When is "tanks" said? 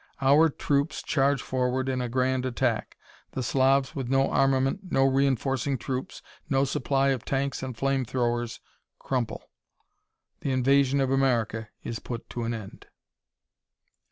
7.23-7.61